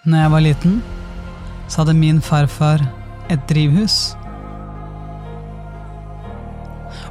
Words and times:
Når 0.00 0.16
jeg 0.22 0.30
var 0.32 0.40
liten, 0.40 0.76
så 1.68 1.82
hadde 1.82 1.92
min 1.98 2.22
farfar 2.24 2.80
et 3.28 3.42
drivhus. 3.50 4.14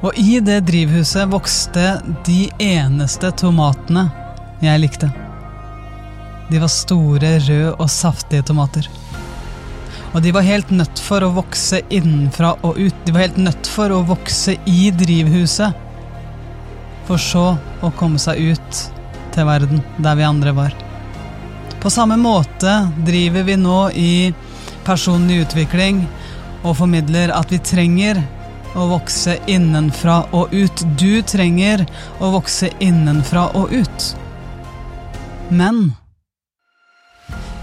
Og 0.02 0.18
i 0.18 0.40
det 0.42 0.64
drivhuset 0.66 1.30
vokste 1.30 1.84
de 2.26 2.48
eneste 2.58 3.30
tomatene 3.38 4.08
jeg 4.66 4.82
likte. 4.82 5.12
De 6.50 6.64
var 6.64 6.74
store, 6.74 7.36
røde 7.46 7.76
og 7.76 7.94
saftige 7.94 8.48
tomater. 8.50 8.90
Og 10.16 10.26
de 10.26 10.34
var 10.34 10.50
helt 10.50 10.74
nødt 10.74 11.06
for 11.06 11.22
å 11.22 11.30
vokse 11.38 11.84
innenfra 11.94 12.56
og 12.66 12.82
ut. 12.82 13.06
De 13.06 13.14
var 13.14 13.28
helt 13.28 13.38
nødt 13.38 13.70
for 13.70 13.94
å 13.94 14.02
vokse 14.02 14.58
i 14.66 14.90
drivhuset. 14.90 15.78
For 17.06 17.22
så 17.22 17.52
å 17.86 17.96
komme 18.02 18.18
seg 18.18 18.50
ut 18.50 18.86
til 19.30 19.46
verden, 19.46 19.86
der 20.02 20.18
vi 20.18 20.32
andre 20.34 20.58
var. 20.58 20.89
På 21.82 21.90
samme 21.90 22.18
måte 22.18 22.90
driver 23.06 23.44
vi 23.44 23.56
nå 23.58 23.92
i 23.92 24.34
personlig 24.86 25.42
utvikling 25.46 26.02
og 26.64 26.76
formidler 26.78 27.32
at 27.32 27.52
vi 27.54 27.60
trenger 27.64 28.20
å 28.76 28.88
vokse 28.90 29.38
innenfra 29.48 30.22
og 30.36 30.52
ut. 30.54 30.84
Du 31.00 31.22
trenger 31.24 31.86
å 32.20 32.34
vokse 32.36 32.70
innenfra 32.84 33.48
og 33.56 33.72
ut. 33.72 34.10
Men 35.50 35.94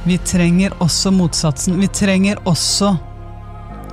vi 0.07 0.17
trenger 0.19 0.73
også 0.83 1.13
motsatsen. 1.13 1.77
Vi 1.81 1.89
trenger 1.93 2.41
også 2.49 2.95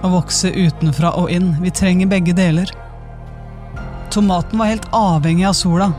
å 0.03 0.13
vokse 0.13 0.51
utenfra 0.55 1.11
og 1.19 1.31
inn. 1.31 1.51
Vi 1.61 1.71
trenger 1.71 2.07
begge 2.07 2.35
deler. 2.37 2.71
Tomaten 4.13 4.59
var 4.59 4.71
helt 4.71 4.87
avhengig 4.93 5.47
av 5.49 5.57
sola, 5.57 5.91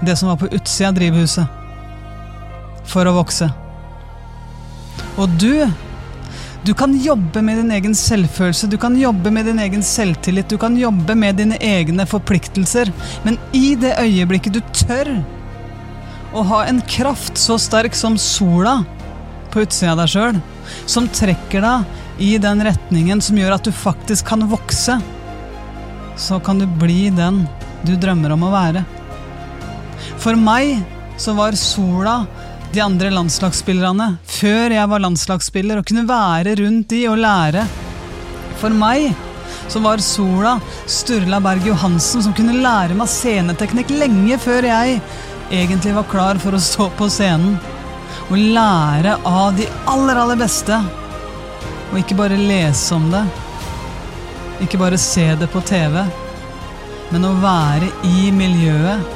det 0.00 0.16
som 0.16 0.30
var 0.32 0.38
på 0.40 0.48
utsida 0.56 0.88
av 0.88 0.94
drivhuset, 0.96 1.65
for 2.86 3.08
å 3.08 3.16
vokse. 3.18 3.48
Og 5.16 5.32
du, 5.40 5.64
du 6.66 6.72
kan 6.76 6.92
jobbe 7.00 7.42
med 7.44 7.60
din 7.60 7.72
egen 7.76 7.94
selvfølelse, 7.96 8.68
du 8.68 8.76
kan 8.80 8.96
jobbe 8.98 9.32
med 9.32 9.48
din 9.48 9.60
egen 9.64 9.84
selvtillit, 9.84 10.48
du 10.50 10.58
kan 10.60 10.76
jobbe 10.78 11.16
med 11.18 11.38
dine 11.40 11.58
egne 11.62 12.06
forpliktelser, 12.08 12.92
men 13.24 13.40
i 13.56 13.74
det 13.80 13.96
øyeblikket 14.02 14.58
du 14.58 14.62
tør 14.84 15.12
å 16.36 16.42
ha 16.50 16.64
en 16.68 16.82
kraft 16.90 17.38
så 17.40 17.56
sterk 17.60 17.96
som 17.96 18.18
sola 18.20 18.82
på 19.52 19.62
utsida 19.64 19.94
av 19.94 20.02
deg 20.02 20.12
sjøl, 20.12 20.40
som 20.90 21.08
trekker 21.08 21.64
deg 21.64 22.22
i 22.26 22.34
den 22.40 22.64
retningen 22.64 23.22
som 23.24 23.38
gjør 23.38 23.56
at 23.56 23.64
du 23.64 23.72
faktisk 23.72 24.28
kan 24.28 24.44
vokse, 24.50 24.98
så 26.16 26.40
kan 26.40 26.60
du 26.60 26.66
bli 26.80 27.08
den 27.14 27.44
du 27.86 27.94
drømmer 28.00 28.34
om 28.34 28.46
å 28.48 28.52
være. 28.52 28.82
For 30.20 30.36
meg 30.36 30.80
så 31.20 31.32
var 31.36 31.56
sola 31.56 32.18
de 32.72 32.82
andre 32.82 33.10
landslagsspillerne 33.14 34.16
før 34.28 34.74
jeg 34.74 34.90
var 34.90 35.02
landslagsspiller, 35.04 35.80
og 35.80 35.86
kunne 35.88 36.06
være 36.08 36.56
rundt 36.60 36.90
de 36.92 37.04
og 37.10 37.20
lære. 37.22 37.64
For 38.60 38.72
meg 38.72 39.12
så 39.68 39.80
var 39.82 40.02
sola 40.02 40.56
Sturla 40.86 41.40
Berg 41.40 41.66
Johansen, 41.66 42.22
som 42.22 42.34
kunne 42.36 42.58
lære 42.62 42.96
meg 42.98 43.10
sceneteknikk 43.10 43.90
lenge 43.96 44.38
før 44.42 44.68
jeg 44.68 45.00
egentlig 45.50 45.94
var 45.96 46.10
klar 46.10 46.40
for 46.42 46.56
å 46.56 46.62
stå 46.62 46.90
på 46.98 47.08
scenen. 47.12 47.56
Og 48.26 48.38
lære 48.38 49.16
av 49.28 49.54
de 49.56 49.66
aller, 49.86 50.18
aller 50.18 50.38
beste. 50.40 50.78
Og 51.92 52.00
ikke 52.00 52.18
bare 52.18 52.38
lese 52.38 52.94
om 52.96 53.10
det. 53.12 53.22
Ikke 54.64 54.80
bare 54.80 54.98
se 54.98 55.28
det 55.38 55.48
på 55.52 55.62
TV. 55.66 56.00
Men 57.12 57.28
å 57.28 57.36
være 57.38 57.92
i 58.08 58.30
miljøet. 58.34 59.14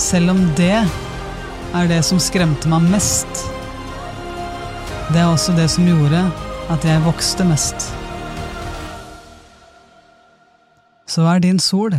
Selv 0.00 0.32
om 0.32 0.46
det 0.56 0.78
er 1.72 1.88
det 1.88 2.02
som 2.04 2.20
skremte 2.20 2.68
meg 2.68 2.84
mest. 2.92 3.44
Det 5.12 5.20
er 5.20 5.28
også 5.28 5.54
det 5.56 5.68
som 5.72 5.86
gjorde 5.88 6.20
at 6.72 6.84
jeg 6.84 7.04
vokste 7.04 7.46
mest. 7.48 7.88
Så 11.08 11.24
er 11.28 11.42
din 11.44 11.60
sol. 11.60 11.96